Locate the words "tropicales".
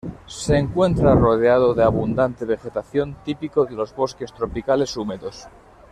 4.33-4.97